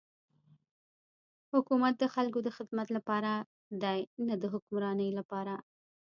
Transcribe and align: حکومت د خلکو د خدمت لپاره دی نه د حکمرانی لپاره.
حکومت 1.53 1.93
د 1.99 2.03
خلکو 2.15 2.39
د 2.43 2.49
خدمت 2.57 2.87
لپاره 2.97 3.31
دی 3.83 3.99
نه 4.27 4.35
د 4.41 4.43
حکمرانی 4.53 5.09
لپاره. 5.19 5.53